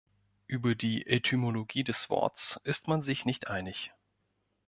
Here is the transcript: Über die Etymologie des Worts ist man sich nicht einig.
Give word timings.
Über 0.47 0.73
die 0.73 1.05
Etymologie 1.05 1.83
des 1.83 2.09
Worts 2.09 2.59
ist 2.63 2.87
man 2.87 3.03
sich 3.03 3.23
nicht 3.25 3.49
einig. 3.49 3.93